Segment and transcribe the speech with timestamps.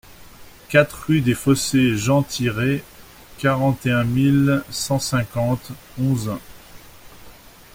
[0.69, 2.83] quatre rue des Fossés Jean Tirés,
[3.37, 5.69] quarante et un mille cent cinquante
[6.01, 6.39] Onzain